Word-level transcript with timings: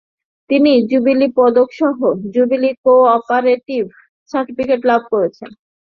তিনি 0.49 0.71
জুবিলী 0.89 1.27
পদকসহ 1.37 1.97
jubilee 2.33 2.71
cooperative 2.85 3.83
certificate 4.31 4.81
লাভ 4.89 5.01
করেন। 5.11 5.31